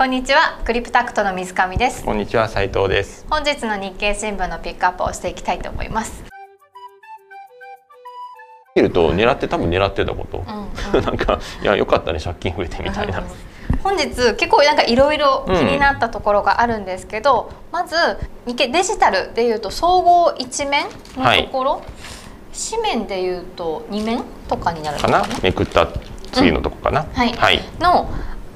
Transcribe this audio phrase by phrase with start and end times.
[0.00, 2.02] こんにちはクリプタクトの水上です。
[2.06, 3.26] こんにちは斉藤です。
[3.28, 6.24] 本日の日経新聞のピックアップをしていきたいと思います。
[8.74, 13.22] 見ると狙って多分狙ってたこと、うんうん、 なんかいや良かったね借金増えてみたいな、
[13.82, 17.94] 本日結構なんかいろいろ気になったところがあるんですけど、うん、まず
[18.46, 20.86] 日経デジタルでいうと総合一面
[21.18, 21.82] のところ、はい、
[22.70, 25.26] 紙面でいうと二面とかになるのかな？
[25.42, 25.86] めくった
[26.32, 28.08] 次のとこかな、うん、はい、はい、の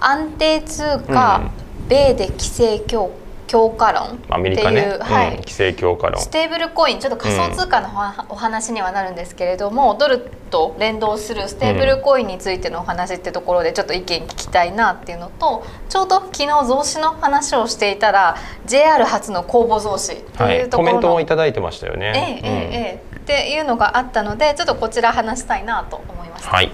[0.06, 1.50] 安定通貨、
[1.88, 3.10] 米で規制強
[3.46, 6.20] 強化論アメリカね、はい、規制強化論。
[6.20, 7.88] ステーブルコインちょっと仮想通貨の
[8.28, 22.40] お話にはなるんですけれども、ドルと連動するステーブルコインについてのお話ってところでちょっと意見聞きたいなっていうのとちょうど昨日増資の話をしていたら JR 初の公募増資っていうところの、はい、コメントも頂いてましたよね。
[22.42, 23.16] ええええええ。
[23.18, 26.50] っていうのがあったのでちょっとこちら話したいなと思いました。
[26.50, 26.70] はい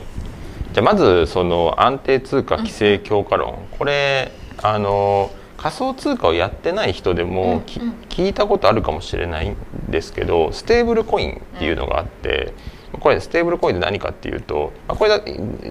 [0.73, 7.61] じゃあまずその安定通貨規制強化論、これあの仮想通貨をやってない人でも、うんうん、
[8.09, 9.57] 聞いたことあるかもしれないん
[9.89, 12.55] ですけどステーブルコインっていうのがあって、
[12.95, 15.21] うん、これステーブルコインって何かっていうとこれだ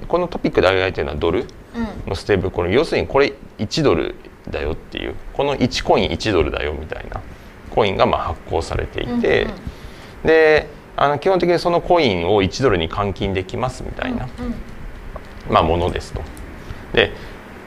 [0.08, 1.46] このトピックで挙げられてるのはドル。
[2.08, 4.16] のステーブルコイン、要するにこれ1ドル
[4.50, 5.16] だよっていう。
[5.34, 7.22] この1コイン1ドルだよみたいな。
[7.70, 9.58] コインがまあ発行されていて、うんうん、
[10.26, 14.28] であの基本的にそのコインを1ドルに換金できますみたいな。
[14.40, 14.56] うんうん
[15.50, 16.22] まあ、ものですと。
[16.94, 17.12] で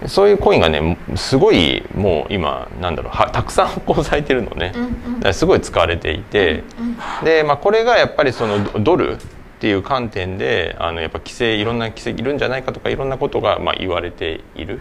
[0.07, 6.87] そういうコインがねすごいもう今なんだろうは たくさん発行されてるのね、うんうん、すごい使われていて、うん
[7.21, 9.17] うん、で、まあ、これがやっぱりそのドルっ
[9.61, 14.81] ていう観点であのやっぱ規制いろんな規制いるんじゃないかとかいろんなことがまあ言われている。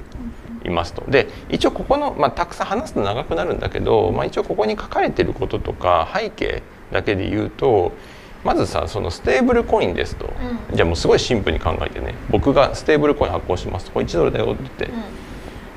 [0.64, 1.04] いますと。
[1.10, 7.94] で一応ここの、まあ、たくさん話すと長くなるんだけど、まあ、一応ここに書かれてることとか背景だけで言うと
[8.44, 10.34] まずさそのステーブルコインですと、
[10.70, 12.16] うん、じゃあもうすごいシンプルに考えてね。
[12.30, 14.94] 僕がステーブルコイン発行しますとこれ1ドルだよって言って、うん、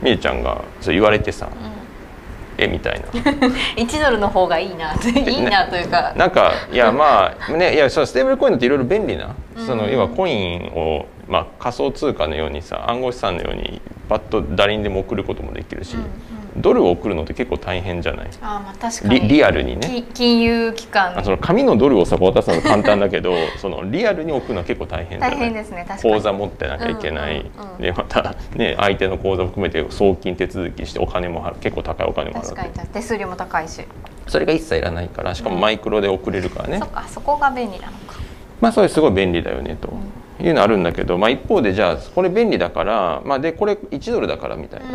[0.02, 3.06] みゆちゃんがそう言われてさ、うん、えみたいな。
[3.76, 9.34] 1ドルの方がいいないいなというか、ね、なんかいやまあね いやそステーブルコインっていろいろ便利な、
[9.66, 18.30] その要はコインを、まあ、仮想通貨のようにさ暗号資産のようにパッと誰にでも送ることもできるし、うんうんドルを送るのって結構大変じゃない？
[18.40, 19.20] あまあ確かに。
[19.20, 20.04] リリアルにね。
[20.14, 21.22] 金融機関。
[21.24, 25.38] その紙のドルをさ渡すのは簡単だけど そのリアルに送るのは結構大変じゃない？
[25.38, 26.14] 大変ですね確かに。
[26.14, 31.56] 口座持ってなきゃいけない、うんうんうん、でまたね相手の口座含めて送金手続きしてお金も払う。
[31.60, 32.54] 結構高いお金も払う。
[32.56, 33.82] 確かに手数料も高いし。
[34.26, 38.14] それが一切いらないからしかもマイクロで送れるからね、うん、そっかそこが便利なのか。
[38.60, 39.92] まあそれすごい便利だよねと。
[40.40, 44.86] いうのあるんだけど、まあ、一方でじゃあこれ便利だから、まあ、でこれ1ドルだからみたいな、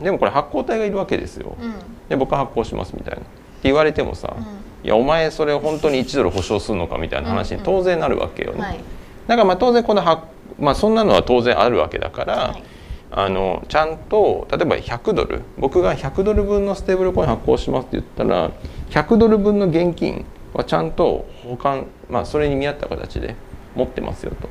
[0.00, 1.74] でもこれ発行体がいるわけですよ、うん、
[2.08, 3.20] で僕は発行しますみたいな。
[3.20, 3.24] っ
[3.60, 4.44] て言われてもさ、うん、
[4.86, 8.78] いやお前それ本当に1ドル保証するのかみたいな話に当然なるわけよね、うんうんはい、
[9.26, 10.28] だからまあ当然このは、
[10.60, 12.62] まあ、そんなのは当然あるわけだから、はい、
[13.10, 15.42] あのちゃんと例えば100ドル。
[15.58, 18.52] 僕が100ドル分のステーブルコイン発行しますって言ったら
[18.90, 23.34] 100ドル分の現金はちゃんと保管、まあ、それに見合った形で
[23.74, 24.48] 持ってますよと。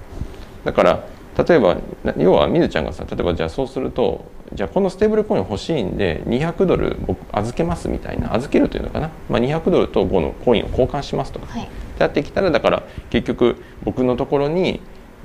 [0.66, 1.06] だから
[1.38, 1.78] 例えば
[2.18, 14.82] 要はみずちゃんがさ例えばじゃあそうするとじゃあこのステーブルコイン欲しいんで200ドル僕預けますみたいな預けるというのかな、まあ、200ドルと5のコインを交換しますとか、はい、やってきたらだから結局僕のところに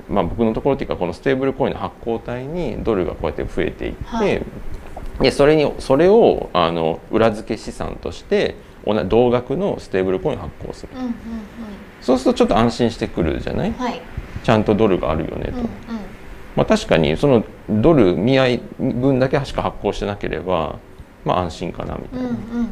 [0.07, 4.43] まあ僕のところっていうかこのステーブルコインの発行体にドルがこうやって増えていって、はい、
[5.19, 8.55] でそれにそれをあの裏付け資産として
[9.07, 11.13] 同額のステーブルコインを発行する、うんうんうん、
[12.01, 14.01] そうするとちょっと安心してくるじゃない、はい、
[14.43, 15.51] ちゃんとドルがあるよねと。
[15.51, 16.02] うんうん
[16.55, 20.77] まあ、確かにそのドル見合い分だけしか発行してなければ、
[21.25, 22.29] まあ、安心かなみたいな。
[22.29, 22.69] うんうんうん。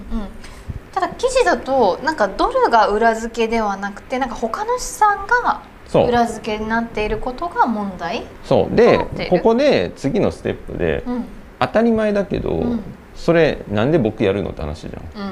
[0.92, 5.62] ただ記事だとなんかドルが裏付けではなくてなんか他の資産が
[6.06, 8.76] 裏付けになっていることが問題そう。
[8.76, 9.00] で
[9.30, 11.26] ここで次のステップで、うん、
[11.60, 12.84] 当たり前だけど、うん、
[13.16, 15.32] それなんで僕やるのって話じゃん,、うんう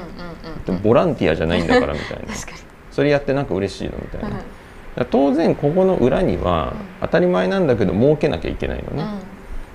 [0.56, 2.34] うん、でもボランティアじゃないんだからみたいな。
[2.90, 4.36] それやってなんか嬉しいのみたいな。
[4.96, 9.04] うん当然ここの裏には当たり前なんだけど儲けなきゃいけないのね、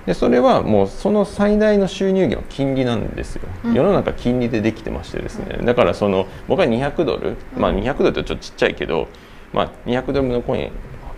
[0.04, 3.42] でそれはもうその最大の収入源は金利なんですよ、
[3.72, 9.08] 世の中金利でできてましてですね、だからその僕は200ドル、まあ200ドルってちょっとちっちゃいけど、
[9.52, 10.70] まあ、200ドルのコイン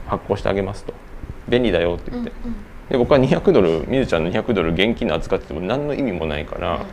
[0.06, 0.94] 発行してあげますと。
[1.48, 2.32] 便利だよって言って、
[2.90, 6.84] で僕は200ドルみずちゃんの200ドル現金の扱ってても何の意味もないから、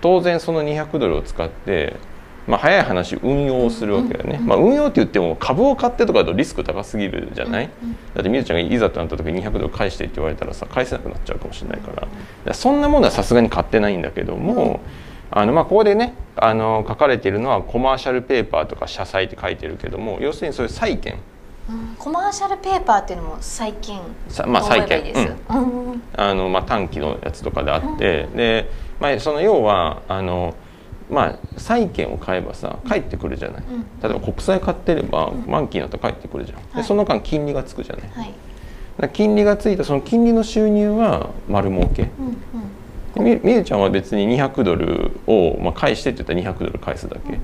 [0.00, 1.96] 当然その200ドルを使って
[2.46, 7.70] まあ、早い話運用をするわけだよね、まあ、運用って言っても株を買ってとかだとリスク高すぎるじゃない、
[8.14, 12.08] だってみずちゃんがいざとなった時に200ドル返してって言われたらさ返せなくなっちゃうかもしれないか
[12.44, 12.54] ら。
[12.54, 14.80] そんなものはさすがに買ってないんだけども、
[15.30, 21.18] あのまあここでねあの書かれているのはコマーシャルペーパーとか社債って書いてるけども要するにそういう債券。
[21.66, 23.98] うん、コマーシャルペーパーっていうのも最近
[24.28, 25.12] さまあ債券。
[25.48, 25.92] うん。
[25.92, 28.70] うん、あのまあ短期のやつとかであって、で、
[29.00, 30.54] まあ、その要はあの
[31.10, 33.80] まあ債券を買えばさ返ってくるじゃない、うん。
[34.02, 36.76] 例えば国債買ってれば満期になったら返ってくるじゃん、はい。
[36.76, 38.34] でその間金利がつくじゃない、はい。
[38.98, 42.02] ら金利がついたその金利の収入は丸儲け。
[42.02, 42.34] うんうん。
[43.14, 47.38] でみみゆちゃんは別に200ドルを、まあ、返してって言ったら200ドル返すだけ、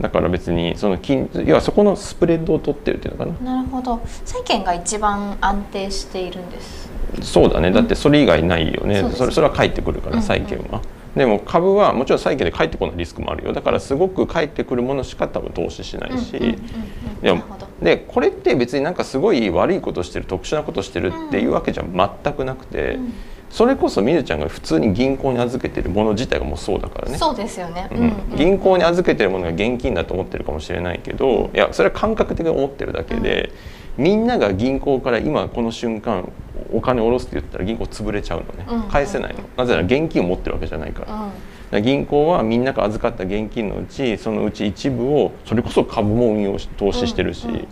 [0.00, 3.54] だから別にその金要はそこのスプレッドを取ってるっていうのかな。
[3.54, 4.00] なるほど。
[4.24, 6.90] 債券が一番安定しているんです。
[7.22, 7.70] そうだね。
[7.70, 9.18] だってそれ以外ないよね、そうです。
[9.18, 10.20] それそれは返ってくるかうんうん。
[10.20, 10.80] ら債券は、
[11.16, 13.52] でも株はもちろん債券で返ってこないリスクもあるよ。
[13.52, 17.84] だからすごく返ってくるものしか多分投資しないし、うんうんうんうん。
[17.84, 23.12] でこれって別になんかすごい悪いことしてる特殊なことしてるっていうわけじゃ全くなくて、うん。
[23.50, 27.18] それこそみるちゃんが普通に銀行に預けてるもの自体がもうそうだからね。
[27.18, 28.36] そうですよね、ううんんうん。
[28.36, 33.50] 銀行に預けてるものが現金だと思ってるかもしれないけどいやそれは感覚的に思ってるだけで、
[33.96, 36.30] みんなが銀行から今この瞬間
[36.72, 38.90] お金を下ろすって言ったら銀行潰れちゃうのね、うん。
[38.90, 39.40] 返せないの。
[39.56, 41.30] なぜなら現金を持ってるわけじゃないから,、だか
[41.70, 47.54] ら銀行はみんなが預かった現金のうちそのうち一部をそれこそ株も運用し投資してるし、うん。
[47.54, 47.68] うん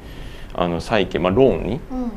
[0.54, 2.02] あの債券、まあ、ローンにうん。
[2.02, 2.12] うん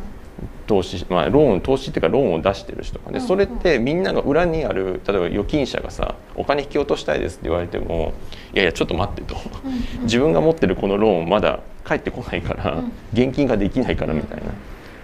[0.67, 3.27] 投資、まあ、ローン投資っていうかローンを出してる人とかでうん。
[3.27, 8.13] それってみんなが裏にある例えば預金者がさお金引き落としたいですって言われても
[8.53, 9.35] いやいやちょっと待ってと。
[9.65, 9.69] う
[9.99, 10.03] ん。
[10.03, 12.91] 自分が持ってるこのローンまだ返ってこないからうん。
[13.13, 14.43] 現金ができないからみたいな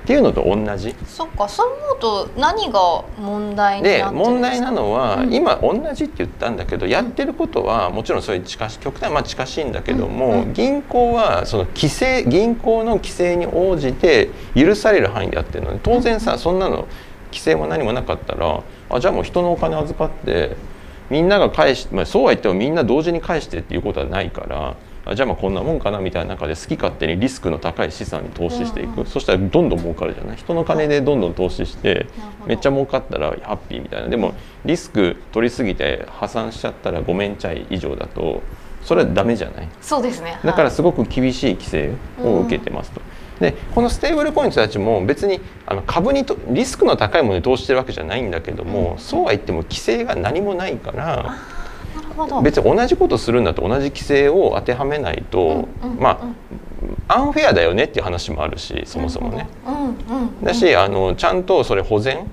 [0.08, 0.96] っていうのと同じ。
[1.06, 10.54] そっかそう思うと何が問題になってで問題なのはうん今同じって言ったんだけどやってることはもちろんそういう近し極端にまあ近しいんだけどうんもうん。
[10.54, 16.88] 銀行はその規制銀行の規制に応じて許される範囲でやってるので当然さそんなの
[17.32, 20.56] 規制も何もなかったらあじゃあもう人のお金預かって
[21.10, 24.78] みんなが返し、まあ、そうは言ってもみんな同時に返してっていうことはないから
[25.10, 29.00] あじゃあまあこんなもんかなみたいな中で好き勝手にリスクの高い資産に投資していく、うん。
[29.00, 30.38] うんそしたらどんどん儲かるじゃない？
[30.38, 32.08] 人の金でどんどん投資して
[32.46, 34.10] めっちゃ儲かったらハッピーみたいな。
[34.10, 34.34] でも
[34.66, 38.42] リスク取りすぎて破産しちゃったらごめんちゃい以上だと
[38.84, 39.70] それはダメじゃない？
[39.82, 40.40] そうですね。
[40.44, 43.02] だからはいすごく厳しい規制を受けてますと。
[43.40, 48.98] でこのステーブルコインたちも別にあの株にとリスクの高いものに投資してるわけじゃないんだけども、うん。
[48.98, 51.38] そうは言っても規制が何もないから
[52.44, 56.20] 別に同じことするんだと同じ規制を当てはめないと、うんうんまあ
[57.10, 59.48] アンフェアだよねっていう話もあるしそもそもね。
[59.66, 59.88] うんうん。
[59.88, 62.28] うんだしあのちゃんとそれ保全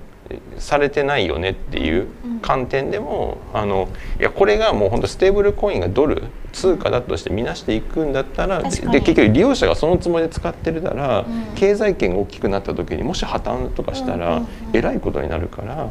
[0.57, 3.87] されてないよねっていううん観点でもあの
[4.19, 11.55] いやこれがもう本当ステーブルコインがドル通貨だとして見なしていくんだったらで結局利用者がそのつもりで使ってるなら、うん。
[11.55, 14.47] 経済圏が大きくなった時にもし破綻とかしたらうんうんうん。
[14.73, 15.89] えらいことになるから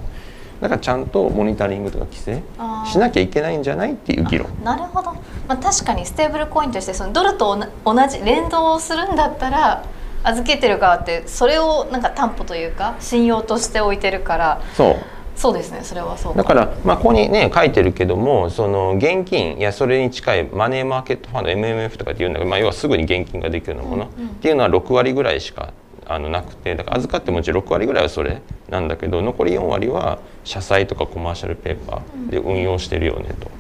[0.61, 2.43] だからちゃんとモニタリングとか規制
[2.91, 4.49] しなきゃいけないんじゃないっていう議論。
[4.62, 9.85] なるほど、まあ、確かにステーブルコインとしてそのドルと同じ連動するんだったら
[10.23, 14.97] 預けてる側ってそれをなんか担保というか信用として置いてるからそう。
[15.37, 16.37] そうですねそれはそう。
[16.37, 24.09] だから、まあ、ここにね書いてるけどもその現金いやそれに近いマネーマーケットファンド MMF とかっていうんだけど、まあ、要はすぐに現金ができるようなもの、っ
[24.41, 25.73] ていうのは6割ぐらいしか
[26.06, 33.51] あのなくてだから預かってもうち6割ぐらいはそれなんだけど残り4割は社債とかコマーシャルペーパーで運用してるよねと。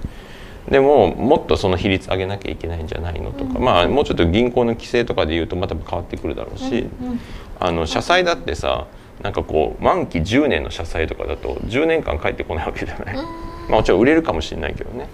[0.70, 7.20] でももっとその比率上げなきゃいけないんじゃないのとか、まあもうちょっと銀行の規制とかで言うとまた変わってくるだろうし、うんうん。
[7.60, 8.86] あの社債だってさ
[9.22, 13.22] なんかこう満期10年の社債とかだと10年間返ってこないわけじゃない、うん。
[13.22, 13.28] ま
[13.68, 15.08] あ、もちろん売れるかもしれないけどね。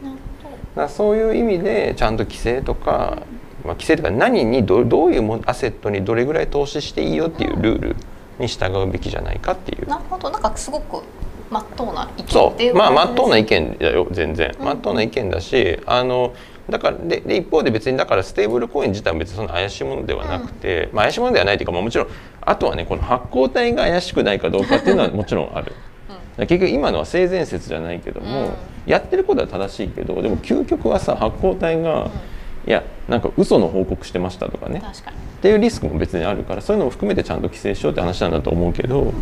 [0.76, 3.22] だそういう意味でちゃんと規制とか、
[3.64, 7.96] まあ、規制とか何にどどういうもアセットにどれぐらい投資していいよっていうルール
[8.38, 9.86] に従うべきじゃないかっていう。
[9.86, 10.30] なるほど。
[10.30, 11.02] なんかすごく
[11.50, 12.74] まっとうな意見そう。
[12.74, 14.54] まあまっとうな意見見だよ全然。
[14.58, 16.32] うんまっとうな意見だしあの
[16.68, 22.08] だからでで一方で別にだからステーブルコイン自体は別にそんな怪しいものではなくて、まあ、怪しいものではないというか、まあ、もちろん
[22.40, 25.72] あとはねこの発行体が怪しくないかどうかっていうのはもちろんある。
[26.38, 28.52] 結局今のは性善説じゃないけども、うん。
[28.86, 32.10] やってることは正しいけどでも究極はさ発行体が、
[32.66, 34.80] いやなんか嘘の報告してましたとかね。
[34.80, 39.14] っていうリスクも別にあるからそういうのも含めてちゃんと規制しようって話なんだと思うけど、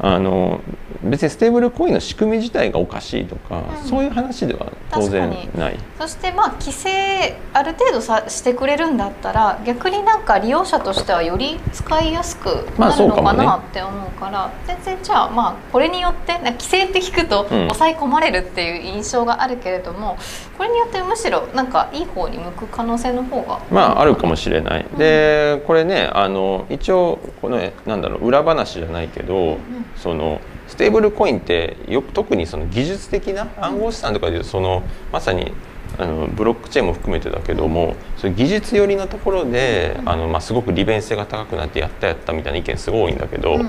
[0.00, 0.60] あの
[1.02, 3.88] 別にステーブルコインの仕組み自体がおかしいとか、うん。
[3.88, 5.78] そういう話では当然ない。
[5.98, 17.46] そしてまあ規制ある程度さしてくれるんだったら逆になんか利用者としてはより使いやすくまあなるのかなって思うから、全然じゃあまあこれによって規制って聞くとん。
[17.48, 20.16] 抑え込まれるっていう印象があるけれども、
[20.56, 24.86] これによってむしろなんかいい方に向く可能性の方がまああるかもしれない。
[24.96, 29.58] でこれねあの一応このなんだろう裏話じゃないけど、
[29.96, 35.52] そのステーブルコインってよく特にその技術的な暗号資産とかでいうとそのまさに
[35.98, 43.60] あのブロックチェーンも含めてだけどもそ技術寄りのところで、あのまあ、すごく利便性が高くなってやったやったみたいな意見すごい多いんだけど、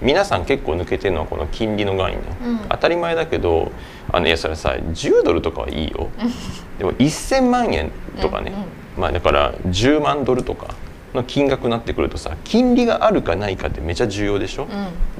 [0.00, 3.70] 皆さん結構抜けてるのはこの金利の概念、当たり前だけど
[4.10, 6.08] あのいやそれさ10ドルとかはいいよ。
[6.78, 7.90] でも1000万円
[8.20, 8.52] とかね、
[8.96, 10.74] まあ、だから10万ドルとか
[11.14, 14.70] の金額になってくるとさ金利があるかないかってめちゃ重要でしょ、うん、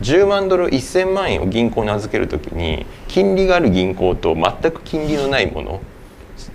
[0.00, 5.80] 10万ドル1000万円を銀行に預ける時に金利がある銀行と全く金利のないもの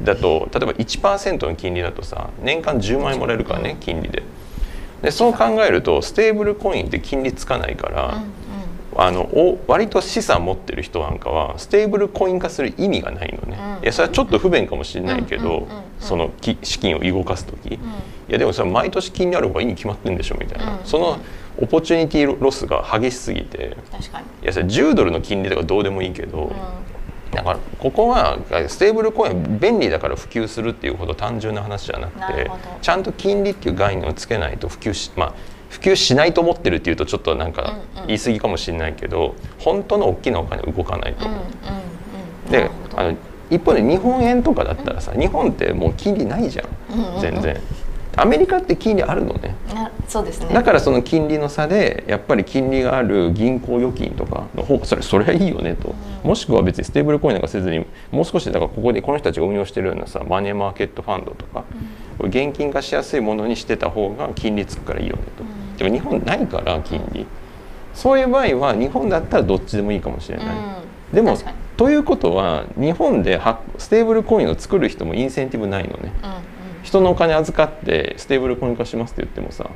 [0.03, 4.23] だと例えば1%の金利だとさ年間10万円もらえるからね金利で。
[5.01, 8.48] でそう考えるとステーブルコインって金利つかないから、うん
[9.01, 15.69] あのお割と資産持ってる人なんかはステーブルコイン化する意味がないのね、うん、いやそれはちょっと不便かもしれないけど、
[16.01, 17.81] その資金を動かす時、うん、い
[18.27, 21.17] やでもそれ毎年金利ある方がいいに決まってるんでしょみたいな、うん、その
[21.57, 23.77] オポチュニティロスが激しすぎて。
[24.43, 26.51] いやそれ10ドルの金利とかどうでもいいけど、
[27.31, 28.37] だからここは
[28.67, 32.51] ステーブルコイン便利だから普及するっていうほど単純な話じゃなくて
[32.81, 35.33] ちゃんと金利っていう概念をつけないと普及しまあ
[35.69, 41.39] 普及しないと思ってるっていうとちょっとなんか言い過ぎかもしれないけど、うんうん、本当の大きなお金動かないと思う。
[41.39, 41.45] うん
[42.45, 43.15] うん、であの
[43.49, 47.21] 一方で日本円とかだったらさ日本ってもう金利ないじゃん。
[47.21, 47.59] 全然。
[48.15, 49.55] アメリカって金利あるのね。
[50.07, 50.53] そうですね。
[50.53, 61.63] だからその金利の差でやっぱり金利がある銀行預金とかの方がそれそれはいいよねと、うん、もしくは別にステーブルコインなんかせずにもう少しだからここでこの人たちが運用してるようなさマネーマーケットファンドとか、
[62.19, 67.25] うん、現金化しやすいものにしてた方が金利つくからいいよねと、うんでも日本ないから金利。
[67.93, 71.37] そういう場合は日本だったらどっちでもいいかもしれない、うん、でも
[71.75, 73.41] ということは日本で
[73.77, 76.37] ステーブルコインを作る人もインセンティブないのね、うんうん、
[76.83, 79.69] 人のお金預かってステーブルコイン化しますって言ってもさ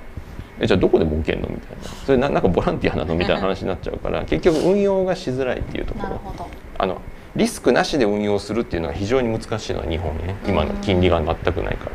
[0.60, 1.84] えじゃあどこで儲けんのみたいな。
[2.06, 6.22] それななんかボランティアなのみたいな話になっちゃうから結局運用がしづらいっていうところ。
[6.78, 7.02] あの
[7.36, 10.36] リスクなしで運用するっていうのは非常に難しいのは日本ね。
[10.48, 11.92] 今の金利が全くないから、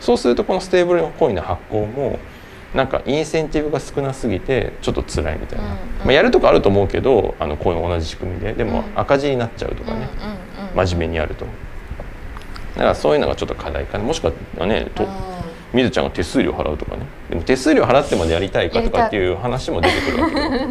[0.00, 2.18] そうするとこのステーブルコインの発行も
[2.74, 8.52] なんかインセンティブが少なすぎてちょっと辛いみたいな、うんうん、まあ、やるとこあると思うけどあのこういう同じ仕組みで。
[8.52, 10.08] でも赤字になっちゃうとかね、
[10.74, 11.46] 真面目にやると。
[12.74, 14.04] だからそういうのがちょっと課題かな。
[14.04, 15.06] もしくはねと、
[15.72, 17.06] みずちゃんが手数料払うとかね。
[17.28, 20.68] でも手数料払ってまでやりたいかとかっていう話も出てくるわけよ。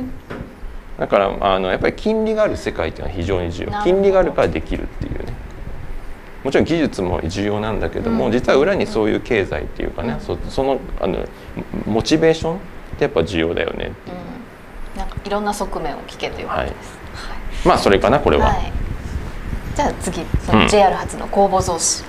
[1.00, 3.84] だからあのやっぱり金利がある世界っていうのは非常に重要。
[3.84, 5.09] 金利があるからできるっていう。
[5.09, 5.09] ね
[6.50, 11.24] もちろん技術も重要なんだけども、うん、実は裏にそういう経済っていうかね、うん、そそのあの
[11.86, 12.60] モチベーションっ
[12.98, 14.18] てやっぱ重要だよねっていう、
[14.94, 16.74] うん、なんかいろんな側面を聞けということです、
[17.14, 18.72] はい、まあそれかなこれは、はい、
[19.76, 22.04] じゃあ次その JR 初の公募増資、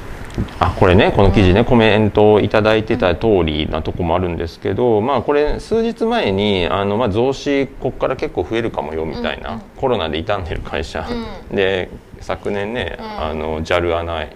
[0.58, 11.06] あこれねこの記事ね、コメントを頂いてた通りなとこもあるんですけど、まあこれ数日前にあの、まあ、増資ここから結構増えるかもよみたいな、コロナで傷んでる会社、
[11.52, 11.90] で
[12.20, 14.26] 昨年ね、うん、あの JAL アナ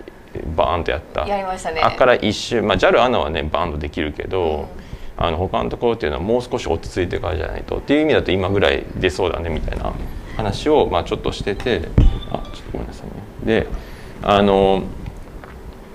[0.56, 1.26] バーンとやった。
[1.26, 1.80] やりましたね。
[1.80, 4.68] あから一周、まあ、JAL アナはねバーンとできるけど、
[5.18, 7.78] うん、あの他のところっていうのはもう少し落ち着いてからじゃないと。
[7.78, 9.92] っていう意味だと今ぐらい出そうだねみたいな
[10.36, 11.88] 話を、まあ、ちょっとしてて。
[12.30, 13.12] あちょっとごめんなさいね。
[13.44, 13.66] で
[14.22, 14.82] あの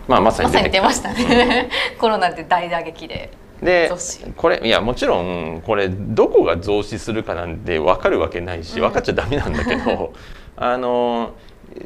[0.08, 1.70] まあまさに出てましたね、
[2.00, 3.32] コロナって大打撃で。
[3.62, 3.92] で
[4.38, 10.14] これいやもちろんこれどこが増資するかなんて分かるわけないし分かっちゃダメなんだけど、
[10.58, 11.34] うん、あの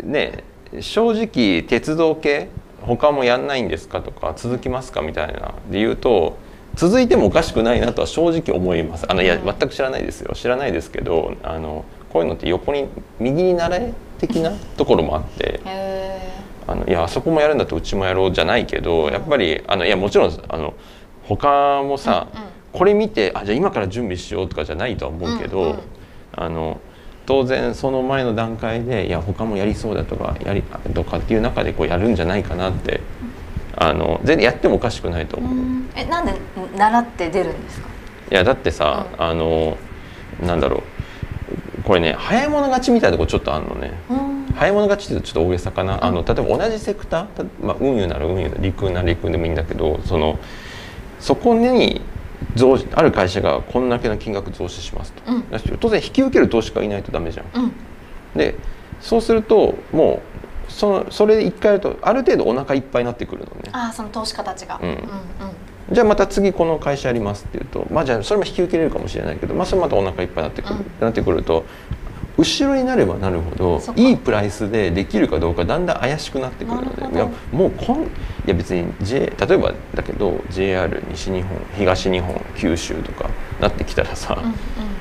[0.03, 0.43] ね
[0.81, 2.49] 正直鉄道系
[2.85, 6.37] 他もやんないんですかとか続きますかみたいなで言うと
[6.75, 9.05] 続いてもおかしくないなとは正直思います。
[9.07, 10.33] あのいや全く知らないですよ。
[10.33, 12.87] 知らないですけどあのこういうのって横に
[13.19, 15.59] 右に習え的なところもあって
[16.65, 20.73] あのいやあそこもやるんだとうちもやろうじゃないけどやっぱりあのいやもちろんあの
[21.27, 25.79] 他もさ、うんうん、これ見てあじゃあ今から準備しようとかじゃないとは思うけど、うんうん、
[26.35, 26.79] あの
[27.25, 30.61] 当然その前の段階でいや他もやりそうだとかやり
[30.93, 33.01] とかっていう中でこうやるんじゃないかなって
[33.75, 35.55] あの全然やってもおかしくないと思う。
[35.55, 36.33] うえなんで
[36.77, 37.87] 習って出るんですか？
[38.31, 39.77] いやだってさ、うん、あの
[40.41, 40.83] なんだろう。
[41.83, 43.91] これね早い者勝ちみたいなとこちょっとあるのね。
[44.55, 50.39] 早い者勝ちってちょっと大げさかな、うん、あの例えば同じセクター、まあ、運輸なら運輸陸なら陸でもいいんだけどその
[51.19, 52.01] そこに
[52.55, 55.43] 増ある会社がこんだけの金額増資しますと、うん、
[55.79, 57.45] 当然引き受ける投資家がいないとダメじゃん。
[57.53, 57.73] うん、
[58.35, 58.55] で
[59.01, 60.21] そうするとも
[60.67, 63.69] うそのそれで一回やるとある程度お腹いっぱいになってくるのね。
[63.71, 64.89] あその投資家たちが、うん。
[64.89, 65.03] うんうん。
[65.91, 71.65] じゃあまた次この会社やりますっていうとまあじゃあそれも引き受けれるかもしれないけど、まあ、それまたお腹いっぱいになってくる、うん、なってくると
[72.37, 78.07] 後ろになればなるほどいいプライスでできるかどうかだんだん怪しくなってくるのでいやもうこんい
[78.47, 84.53] や別に、J、例えばだけど JR 西日本東日本九州とかなってきたらさ、うんうん、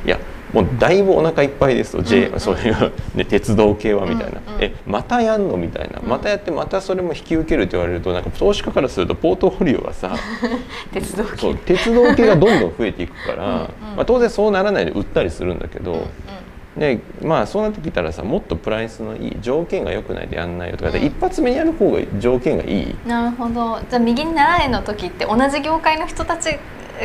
[0.07, 0.19] いや
[0.53, 6.01] もうだいぶお腹いっぱいですと、J そういう、ね、鉄道系はみたいな、うんうん、えまたやんのみたいな。
[6.01, 10.15] またやってまたそれも引き受けるって言われるとなんか投資家からするとポートフォリオがさ
[10.93, 11.55] 鉄道系。
[11.55, 15.93] 鉄道系がどんどん増えていくからまあ、当然そうならないで売ったりするんだけど。
[15.93, 16.07] うんうん
[16.76, 22.97] でまあそうなってきたらさもっとプライスのいい条件が良くないとやんないよとか、うん、一発目にやる方が条件がいい？
[23.07, 23.79] なるほど。
[23.91, 26.59] じゃあ右に習えの時って同じ業界の人たち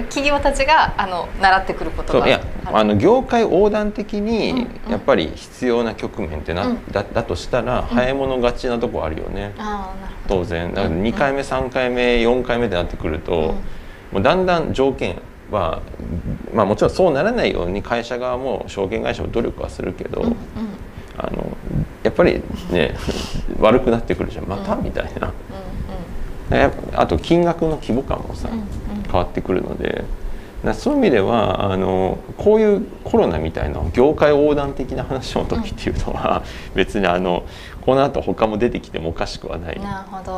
[0.09, 9.63] 企業たちがあの習ってくることがいやあの業界横断的にやっぱり必要な局面ってな、うん、だだとしたら早い者勝ちなとこあるよね、うん、
[10.27, 10.73] 当然。
[10.73, 13.55] だから2回目3回目4回目ってなってくると、
[14.11, 15.19] もうだんだん条件
[15.51, 15.81] は、
[16.53, 20.35] まあ、もちろんそうならないように会社側も証券会社も努力はするけど、うんうん、
[21.17, 21.57] あの
[22.03, 22.95] やっぱりね
[23.59, 24.45] 悪くなってくるじゃん。
[24.45, 25.33] また、みたいな、
[26.51, 30.03] うんうん、あと金額の規模感もさ、うんうん、変わってくるので。
[30.73, 37.43] そういう意味ではあのこういうコロナみたいな業界横断的な話の時っていうのは、別にあの
[37.81, 39.79] この後他も出てきてもおかしくはない。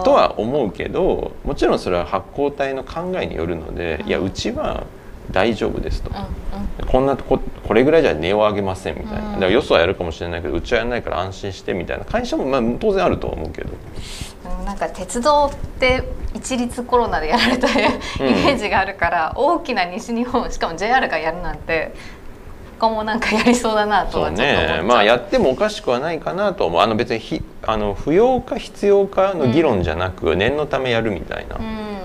[0.04, 4.84] とは思うけどもちろんそれは発行体の考えによるので、いやうちは
[5.31, 12.05] 大丈夫ですと、うんうん、こんなここれぐらいじゃ値を上げませんみたいな、うん、だからよそはやるかもしれないけどうちはやらないから安心してみたいな。
[12.05, 13.69] 会社もまあ当然あるとは思うけど。
[14.65, 17.74] なんか鉄道って一律コロナでやられたイ
[18.19, 21.93] メージがあるから、うん、大きな西日本しかも JR がやるなんて
[22.79, 24.81] 他もなんかやりそうだなとはね。
[24.86, 26.81] まあやってもおかしくはないかなと思う。
[26.81, 31.59] あの別にひあの不要か必要かの議論じゃなく、うん、念のためやるみたいな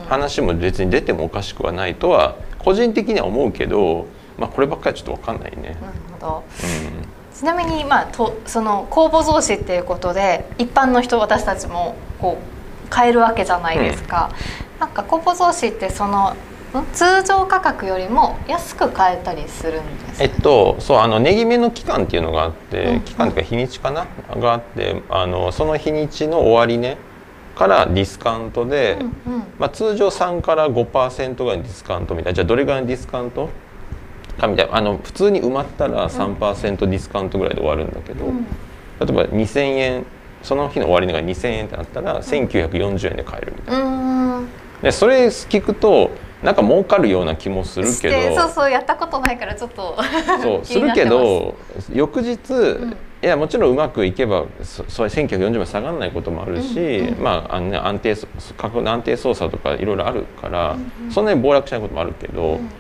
[0.09, 4.07] 話も別に出てもおかしくはないとは個人的には思うけど、
[4.39, 5.63] まあ、こればっかりちょっと分かんないね。
[5.63, 5.77] なる
[6.13, 6.67] ほど、う
[7.01, 7.37] ん。
[7.37, 14.31] ちなみに、まあ、とその公募増資っていうことで一般の人私たちもこう買えるわけじゃないですか。
[14.75, 16.37] うん、なんか公募増資ってその
[16.93, 24.07] 通常価格よりも安く買えたりするんです、ね、えっとそうあの値決めの期間っていうのがあって、うん、期間というか日にちかな？
[24.37, 26.99] があってあのその日にちの終わりね
[27.55, 32.35] からディスカウントで、うんうん、まあ、通常3から5%ぐらいのディスカウントみたいな。
[32.35, 33.49] じゃあどれぐらいのディスカウント？
[34.35, 38.47] かみたいなあの普通に埋まったら3%ディスカウントぐらいで終わるんだけど、うん、例
[39.03, 40.07] えば2,000円
[40.43, 44.43] その日の終わり値が2,000円ってなったら1,940円で買えるみたいな。
[44.83, 46.11] でそれ聞くと
[46.43, 48.37] なんか儲かるような気もするけど。
[48.37, 49.97] そうそうやったことないからちょっと
[50.43, 51.55] そう するけど
[51.93, 58.15] 翌日、うん、いやもちろんうまくいけばそそれ1940万下がらないこともあるし、うんうん、まああの、ね、安定
[58.59, 62.71] 価格の安定操作とかいろいろあるから、うんうん、そんなに暴落しないこともあるけど、うん、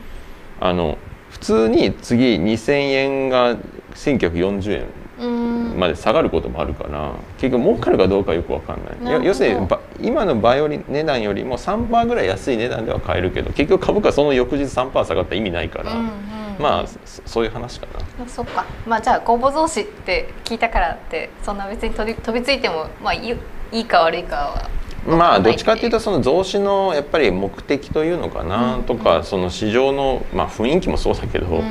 [0.60, 0.98] あの
[1.30, 3.56] 普通に次2,000円が
[3.94, 4.86] 1940
[5.20, 9.24] 円まで下がることもあるから結局儲かるかどうかよく分かんない。
[9.24, 9.66] 要するに
[10.00, 16.10] 今のバイオリン値段よりも3%ぐらい安い値段では買えるけど結局株価その翌日3%下がったら意味ないから、うんうん、
[16.58, 16.84] まあ
[17.26, 17.86] そういう話か
[18.18, 18.28] な。
[18.28, 18.64] そっか。
[18.86, 23.36] まあじゃあ公募増資って聞いたからってそんな別に飛び飛びついてもまあいい
[23.72, 24.70] いいか悪いかは。
[25.06, 31.62] まあどっちかっていうとその増資のやっぱり目的というのかなとか、その市場のまあ雰囲気もそうだけど、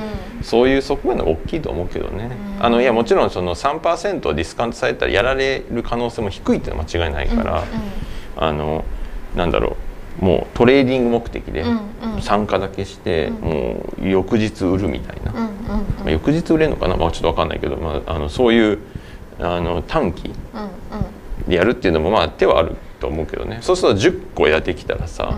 [0.43, 7.63] そういう側面が大きいと思うけどね、あのいやもちろんその3%ディスカウントされたらやられる可能性も低いっていうのは間違いないから、
[8.37, 8.85] あの
[9.35, 9.75] なんだろう
[10.23, 11.65] もうトレーディング目的で
[12.21, 15.49] 参加だけして、もう翌日売るみたいな、ま
[16.05, 18.79] あ、翌日売れるのかな、まあ、ちょっと分かんないけど、まあ、あのそういう
[19.39, 20.31] あの短期
[21.47, 23.59] でやるっていうのもまあ手はあると思うけどね。
[23.61, 25.35] そうすると10個やってきたらさ、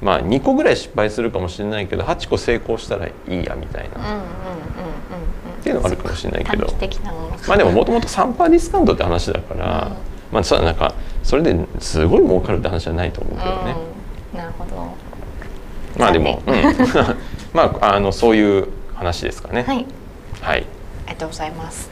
[0.00, 4.22] まあ2個ぐらい失敗するかもしれないけど8個成功したらいいやみたいな。
[5.60, 6.66] っていうのはあるかもしれないけど。
[7.46, 13.89] まあでももともと3%ディスカウントって話だから、うん、まあそなんかそれですごい儲かるって話じゃないと思うけどね。
[16.00, 16.54] まあでも、うん、
[17.52, 19.64] まああのそういう話ですかね。
[19.66, 19.86] はい、
[20.40, 20.66] はい、
[21.06, 21.90] ありがとうございます。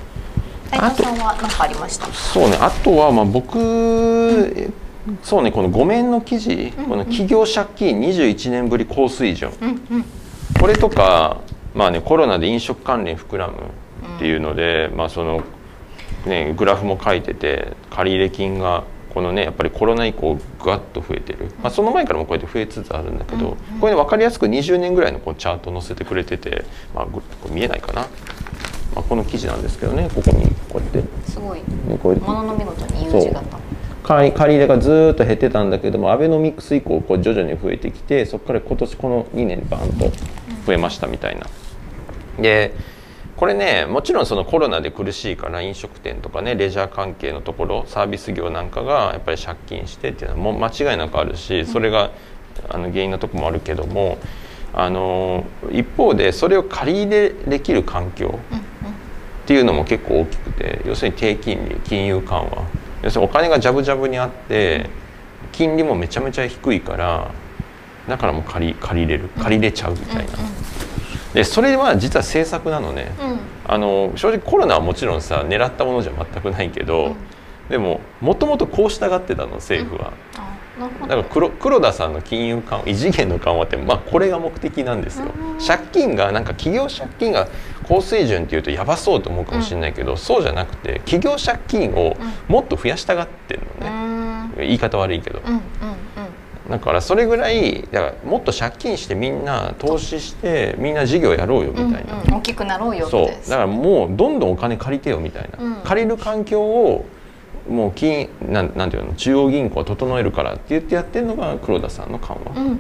[0.71, 2.07] あとは何かありました？
[2.13, 2.59] そうね。
[2.61, 4.75] あとはまあ僕、うん、
[5.23, 5.51] そうね。
[5.51, 10.05] この「ごめん」の記事、うんうん、この企業借金21年ぶり高水準、うんうん、
[10.61, 11.39] これとか
[11.75, 13.55] まあねコロナで飲食関連膨らむ
[14.17, 15.43] っていうので、うん、まあその
[16.27, 18.85] ねグラフも書いてて借入金が
[19.19, 28.03] このねやっぱりコロナ以降ぐわっと増えてる、まあ、その前からもこうやって増えつつあるんだけど、これね分かりやすく20年ぐらいのこうチャート載せてくれてて、まあ、これ見えないかな。
[28.95, 31.03] まあ、この記事なんですけどねここにこうやって。
[31.29, 31.65] すごい、ね、
[32.01, 32.29] こうやって。
[32.29, 33.59] ものの見事に U 字型
[34.05, 40.17] 借り入れがずっと減ってたんだけどもアベノミクス以降こう徐々に増えてきてそこから今年この2年バーンと
[40.65, 41.49] 増えましたみたいな。
[42.41, 42.73] で
[43.39, 52.11] これねもちろんそのコロナで苦しいから飲食店とかねレジャー関係のところサービス業なんかがやっぱり借金してっていうのはもう間違いなくあるしそれが
[52.69, 54.19] あの原因のとこもあるけども
[54.75, 58.41] あの一方でそれを借り入れできる環境
[59.45, 62.65] っていうのも結構大きくて要するに低金利金融緩和。
[63.05, 64.91] 要するにお金がジャブジャブにあって
[65.53, 67.31] 金利もめちゃめちゃ低いから
[68.09, 70.33] だからもう借り借りれる借りれちゃうみたいな。
[71.35, 77.17] でそれは実は政策なのね、うん、あの正直コロナはもちろんさ狙ったものじゃ全くないけど、うん、
[77.69, 80.13] でももともとこう従ってたの政府は。
[80.41, 80.59] うん。
[81.03, 85.27] だから黒黒田さんの金融緩和異次元の緩和って、まあ、これが目的なんですよ。
[85.65, 87.49] 借金がなんか企業借金が
[87.83, 95.43] 高水準っていうとやばそうと思うかもしれないけど、うん、そうじゃなくて企業借金をもっと増やしたがってるのね、うん、言い方悪いけど。
[96.69, 103.27] だからそれぐらいだからもっと借金してみんな投資してみんな事業やろうよみたいな、うんうん、大きくなろうよそう。
[103.49, 107.07] だからもうどんどんお金借りてよみたいな、うん、借りる環境を
[107.69, 112.77] もう金なんなんていうの中央銀行は整えるからって言ってやってるのが黒田さんの緩和、うんうん、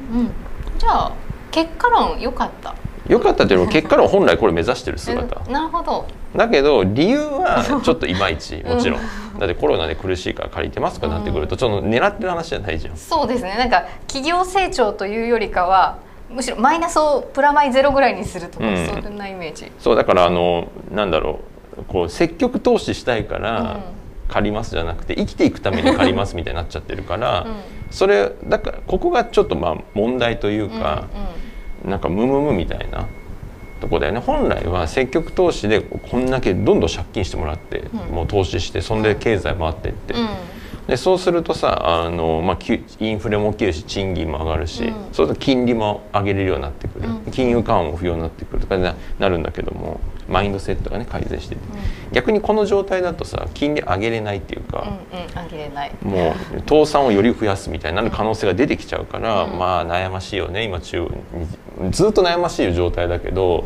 [0.79, 1.12] じゃあ
[1.51, 2.74] 結果論良かった。
[3.09, 5.51] 良かったっていうのは 結果論本来これ目指してる姿。
[5.51, 6.07] なるほど。
[6.37, 9.01] だけど理由は ちょっといまいちもちろん、
[9.38, 13.57] だってコロナで苦しいから借りてますとかなってくるとちょっと狙ってる話じゃないじゃん、そうですね。
[13.57, 15.98] なんか企業成長というよりかは
[16.31, 19.70] むしろマイナスをプラマイゼロぐらいにするとか、うん、そんなイメージ。
[19.79, 21.40] そうだからあのなんだろ
[21.79, 23.61] うこう積極投資したいから、
[23.92, 23.98] うん。
[24.29, 27.55] 借りますじゃなくて生きていくために借りますみたいになっちゃってるから、うん、
[27.90, 33.09] それだからここがちょっとまあ問題というか、うんうん、なんかムムムみたいな
[33.79, 34.21] とこだよね。
[34.21, 40.14] 本来は積極投資でこんだけどんどん借金してもらって、うん、もう投資してそんで経済回ってって。
[40.88, 42.59] でそうするとさあの、まあ、
[42.99, 51.61] インフレも起きるし賃金も上がるし、うん、そうすると金利も上げれるようになってくる、うん、金融緩和も不要になってくるとかななるんだけどもマインドセットがね改善してて、
[52.09, 55.93] うん、逆にこの状態だとさ金利上げれないっていうか、うんうん、上げれない。
[56.03, 61.11] もう倒産をより増やすみたいになる可能性が出てきちゃうから、まあ悩ましいよね今中
[61.91, 63.64] ずっと悩ましい状態だけど。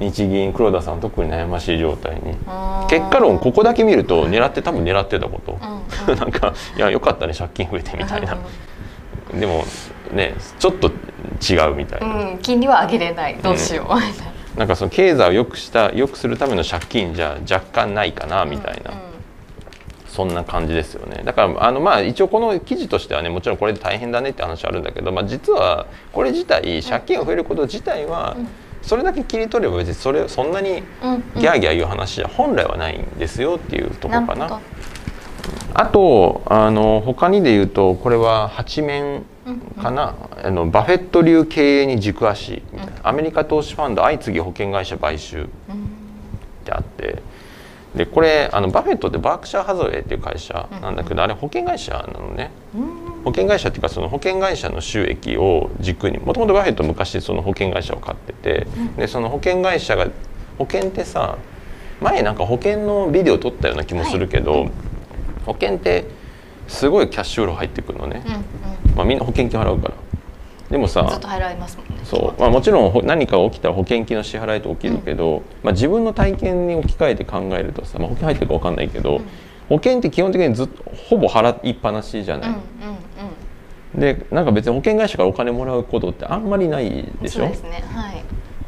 [0.00, 2.34] 日銀黒田さん特に悩ましい状態に。
[2.88, 8.38] 結果論ここだけ見ると狙って多分狙ってたこと、うんうん、 なんかいやよかったね借金増えてみたいな、
[9.32, 9.64] うん、でも
[10.12, 13.36] ねちょっと違うみたいな、うん、金利は上げれない。
[13.42, 18.92] どうしよう、うん、なんかその経済を良くした良くするための借金じゃ若干ないかなみたいな、
[20.10, 21.22] そんな感じですよね。
[21.24, 28.48] だからあのまあ一応この記事としてはねもちろんこれで大変だねって話あるんだけど、まあ、実はこれ自体借金が増えること自体は、うん。
[28.82, 30.82] それだけ切り取れば別にそれそんなに
[31.36, 34.60] ギャーギャー言う話じゃ本来はないんですよっていうとこかな。
[35.74, 39.22] あとあの他にで言うとこれは八面
[39.80, 45.46] かな、うん、あのバフェット流経営に軸足みたいな、うん、アメリカ投資ファンド相次ぎ保険会社買収っ
[46.64, 47.22] てあって。
[47.94, 52.50] でこれあのバフェットってバークシャー・ハザウェイっていう会社なんだけど、あれ保険会社なのね、
[53.24, 60.06] 保険会社っていうかその保険会社の収益を軸にもともとバフェット昔その保険会社を買ってて、でその保険会社が
[60.56, 61.36] 保険ってさ
[62.00, 64.70] 前なんか保険のビデオ撮ったような気もするけど、はい、
[65.44, 66.06] 保険って
[66.68, 68.22] すごいキャッシュフロー入ってくるのね、
[68.96, 69.94] まあ、みんな保険金払うから
[70.70, 71.20] でもさ
[72.04, 79.24] そう、まあ、もちろん何か起きたら保険金の支払いと起きるけど、うん、まあ、自分の体験に置き換えて考えるとさ、まあ、保険入ってるか分かんないけど、うん、
[79.68, 82.50] 保険って基本的にずっとほぼ払いっぱなしじゃない。
[82.50, 82.62] うんうん
[83.94, 87.40] うん、でなんか別に保険会社からお金もらうことってあんまりないでしょ？
[87.40, 87.82] そうですね。
[87.92, 88.22] はい。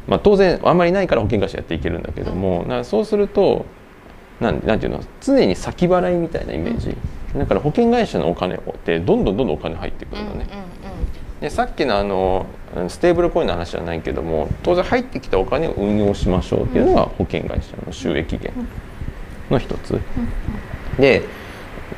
[0.05, 3.65] まあ、当然あんまりないから保険会社やっていけるんだけども、うん、そうすると
[4.41, 4.99] なんなんていうの？
[5.21, 6.97] 常に先払いみたいなイメージ、
[7.33, 10.47] だから保険会社のお金ってどんどんどんどんお金入ってくるのね。
[10.51, 10.62] うんうん
[11.43, 12.47] でさっきのあの
[12.87, 18.53] ステーブルコインの話じゃないけども当然入ってきたお金を運用しましょうっていうのが保険会社の収益源
[19.49, 19.99] の一つ
[20.97, 21.23] で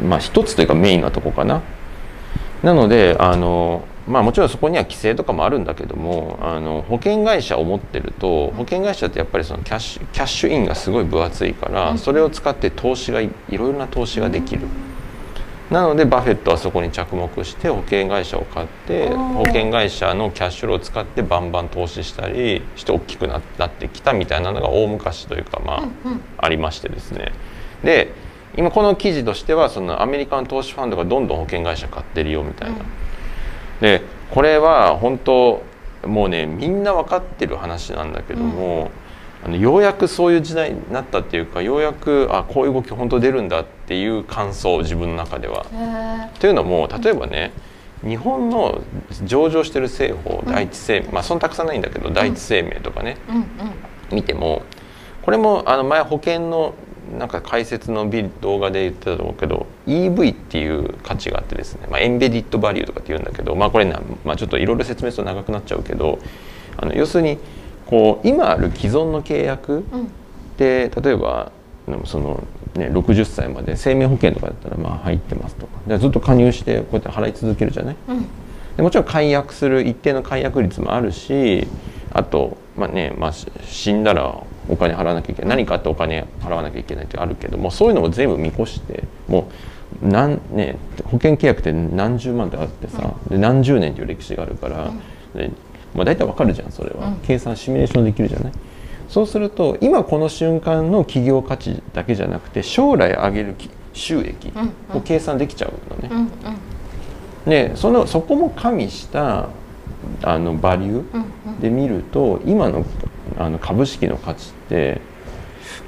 [0.02, 1.62] まあ一つというかメインなとこかな
[2.64, 14.66] なのであのまあもちろんそこには規制とかもあるんだけどもあの保険会社を持ってると保険会社ってやっぱりそのキャッシュキャッシュインがすごい分厚いからそれを使って投資がいろいろな投資ができる。
[15.70, 25.84] なのでバフェットはそこに着目して保険会社を買って保険会社のキャッシュローを使ってバンバン投資したりして大きくなってきたみたいなのが大昔というかまあ、
[26.38, 27.32] ありましてですね。
[27.84, 28.14] で
[28.58, 32.78] 今この記事としてはそのアメリカの投資ファンドがどんどん保険会社買ってるよみたいな。
[33.82, 34.02] で
[34.32, 35.64] これは本当
[36.06, 38.92] もうねみんな分かってる話なんだけども、
[39.46, 45.68] あのようやくそういう時代になったっていうかようやくあこういう動き本当出るんだっていう感想自分の中では。
[46.40, 47.54] というのも例えばね
[48.04, 48.82] 日本の
[49.24, 53.46] 上場してる政法第一生命、うん、まあそんなたくさんないんだけど第一生命とかね、うんうん、
[54.16, 54.64] 見ても
[55.22, 56.74] これもあの前保険の
[57.20, 58.10] なんか解説の
[58.42, 66.18] 動画で言ってたと思うけど EV っていう価値があってですね、まあ、エンベディットバリューとかって言うんだけどまあこれな、まあ、ちょっといろいろ説明すると長くなっちゃうけど
[66.78, 67.38] あの要するに
[67.86, 69.84] こう今ある既存の契約
[70.58, 71.52] で、例えば
[72.06, 72.44] その、
[72.76, 75.74] ね、60歳まで生命保険とかだったらまあ入ってますとか。
[75.88, 78.26] でずっと加入してこうやって払い続けるじゃない、うん、
[78.76, 81.68] でもちろん解約する一定の解約率もあるし
[82.12, 85.50] あと、まあねまあ、死んだらお金払わなきゃいけない。
[85.50, 89.54] 何かあってお金払わなきゃいけないってあるけどもそういうのも全部見越してもう
[90.02, 94.92] なんね、保険契約って何十万ってあってさ、で何十年っていう歴史があるから、
[95.34, 95.52] で
[95.96, 98.52] まあ、大体わかるじゃんそれは、計算シミュレーションできるじゃない？
[99.08, 103.56] そうすると今この瞬間の企業価値だけじゃなくて将来上げる
[103.94, 104.52] 収益
[104.94, 106.10] を計算できちゃうのね。
[106.12, 106.30] うんうん、
[107.50, 109.50] でそのそこも加味した
[110.24, 112.86] あのバリューで見ると今の
[113.38, 115.02] あの株式の価値って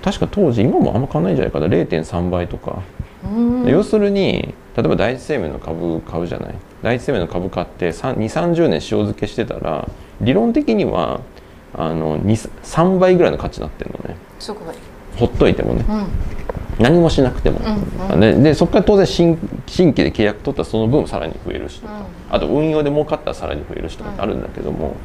[0.04, 1.68] 確か当時今もあんま変わんないんじゃないかな。
[1.68, 2.82] 0.3倍とか。
[3.66, 6.56] 要するに例えば第一生命の株買うじゃない。
[6.84, 9.90] 第一生命の株買って2 3 0年塩漬けしてたら
[10.22, 11.22] 理論的には
[11.74, 14.16] あの3倍ぐらいの価値になってるのね。
[14.40, 14.76] すごい。
[15.18, 16.08] ほっといてもね、うん、
[16.80, 21.88] 何もしなくても、うんうん、ででそこから当然新新規で契約取ったらその分さらに増えるしと。
[21.88, 21.94] か、
[22.30, 24.96] うん、あと運用で儲かったらさらに増えるしとかってあるんだけども、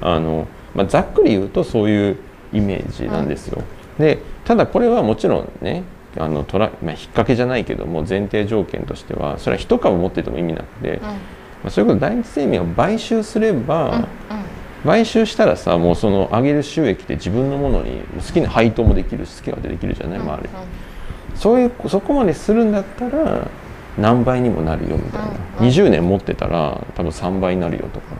[0.00, 2.16] あのまあ、ざっくり言うとそういう
[2.52, 3.62] イメージなんですよ。
[4.00, 5.84] でただこれはもちろんね
[6.18, 11.14] あのトラ、まあ、引っ掛けじゃないけども前提条件としてはそれは一株持ってても意味なくて、ま
[11.66, 14.08] あ、そういうこと第一生命を買収すれば、
[14.84, 20.18] 買収したらさもうその上げる収益で自分のものに好きな配当もできるし好きなできるじゃない？
[20.18, 20.60] 周り、うん。
[20.60, 23.46] うん、そういうそこまでするんだったら
[23.98, 28.16] 何倍にもなるよみたいな、うんうん、20年持ってたら多分3倍になるよとか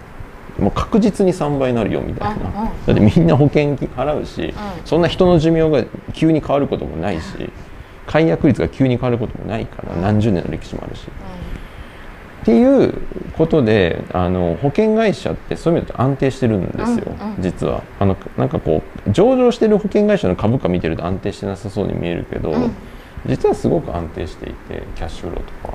[0.61, 4.53] もう確実に3倍になるよみたいな、うんうん、だってみんな保険金払うし、うん、
[4.85, 7.25] そんな人の寿命が急に変わることもないし
[8.07, 11.07] 解約率が急に変わることもないから何十年の歴史もあるし。
[12.41, 12.95] っていう
[13.37, 17.83] ことであの保険会社ってそういう意味で安定してるんですよ、うんうん、実は。
[17.99, 22.75] あのなんかこう上場してる保険会社の株価見てると安定してなさそうに見えるけど、うん、
[23.27, 25.75] 実はすごく安定していてキャッシュフローとか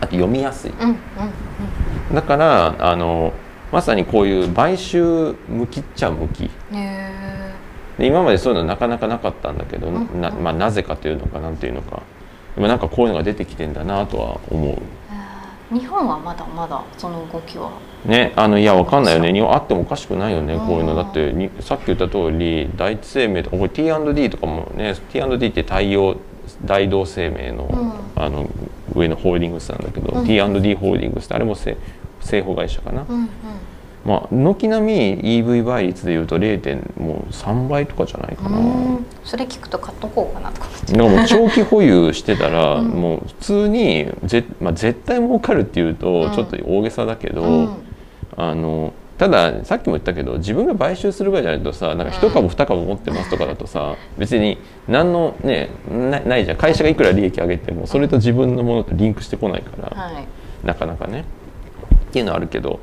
[0.00, 3.34] あと読みやすい、うんうんうん、だからあの
[3.74, 6.48] まさにこういう買収向きっちゃ向き。
[7.98, 12.04] で今までそういうのなかなかなかったんだけど、なまあ、なぜかというのかなんていうのか。
[12.54, 15.76] でもなんかこういうのが出てきてんだなとは思う。
[15.76, 17.72] 日本はまだまだその動きは。
[18.04, 19.32] ねあのいやわかんないよね。
[19.32, 20.94] 日本あってもおかしくないよねこういうの。
[20.94, 26.16] だってにさっき言った通り第一生命とかこれ T&D とかもね T&D って太陽
[26.64, 27.64] 大同生命の
[28.16, 28.48] うん、あの
[28.94, 31.56] 上のホールディングスなんだけど、うん、T&D ホールディングスってあれも
[32.24, 33.28] 製法会社かな、うんうん。
[34.04, 37.00] まあ軒並み EV 倍率でいうと 0.
[37.00, 38.58] もう3倍とかじゃないかな。
[39.24, 47.68] それ聞くと買っとこうかなとかだからもう長期保有してたら、 もう普通にぜ、まあ、絶対儲かるっていうとちょっと大げさだけど、うん、
[48.36, 54.58] あのたださっきも言ったけど自分が買収するぐらいじゃないとさなんか1株2株持ってますとかだとさ別に
[54.88, 56.56] 何のねないじゃん。
[56.56, 60.26] 会社がいくら利益上げてもそれと自分のものとリンクしてこないから、はい、
[60.66, 61.24] なかなかね
[62.14, 62.78] っていうのはあるけど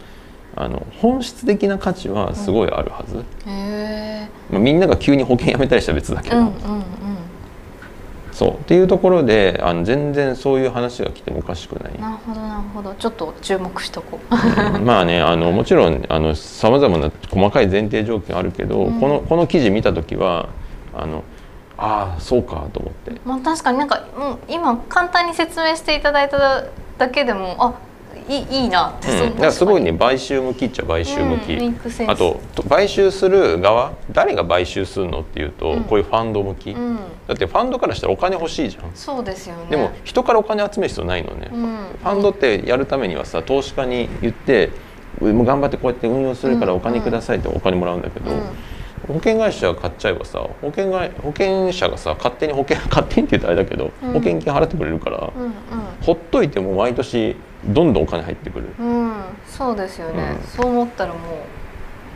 [0.57, 6.83] あの本質的な価値はすごいあるはず、うんまあ、みんなが急に保険やめたりしたら別だけど、うんうんうん、
[8.33, 8.53] そう。
[8.55, 11.97] っていうところであの全然そういう話が来てもおかしくない。
[11.97, 12.93] なるほどなるほど。
[12.95, 16.03] ちょっと注目しとこう、うん、まあねあのもちろん
[16.35, 20.49] さまざまな細かい前提条件あるけど、うん、このこの記事見た時は
[20.93, 21.23] あの
[21.77, 26.65] ああそうかと思って、まあ、確かになんか、うん、今簡単に説明していただいた
[26.97, 27.73] だけでもあ
[28.31, 32.39] いいいなって、うん、だからすごいね買収向きっちゃ買収向き、うん、あと
[32.69, 36.73] 買収する側誰が買収するのっていうと、うん、こういうファンド向き、
[37.27, 38.91] だってファンドからしたらお金欲しいじゃん。
[38.95, 39.65] そうですよね。
[39.69, 44.71] でも人からお金集める必要ないのね、ファンドってやるためにはさ投資家に言って
[45.19, 48.31] もう頑張ってこうやって運用するからお金くださいってお金もらうんだけど、
[49.07, 55.53] 保険会社が買っちゃえばさ保険が保険者がさ勝手に保険勝手にって言うとあれだけど、保険金払ってくれるから、うんうん、
[56.01, 59.13] ほっといても毎年どんどんお金入ってくる、うん、
[59.47, 61.21] そうですよね、うん、そう思ったらもう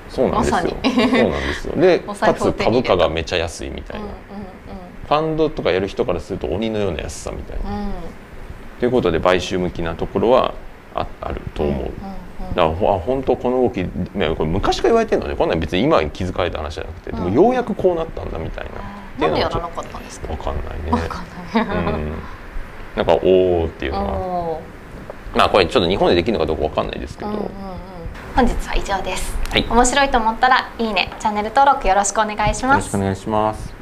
[0.09, 1.75] そうなんですよ、ま、そうなんですよ。
[1.75, 4.15] で かつ株価がめちゃ安いみたいな、うんうんうん、
[5.07, 7.91] ファンドとかやる人からすると鬼のような安さみたいな、うん、
[8.79, 10.53] ということで買収向きなところは
[10.93, 15.35] ああると思う、うんうんうん、だからあ本当この動きこれ昔から言われてるのね。
[15.35, 18.65] こんなん別に今気づかれた話じゃなくて、でもようやくこうなったんだみたい
[19.19, 20.27] な、なんでやらなかったんですか？
[20.27, 20.91] 分かんないね。
[20.91, 22.11] 分かんない、うん、
[22.95, 24.59] なんかおおっていうのは
[25.35, 27.49] まあこれちょっと日本でできるのかどうかわかんないですけど、うんうんうん、
[28.35, 32.75] 本日は以上です、はい、面白いと思ったらいいねチャンネル登録よろしくお願いします。
[32.75, 33.74] よろしくお願いします